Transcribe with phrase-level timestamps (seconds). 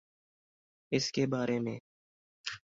[0.91, 1.77] اس کے بارے میں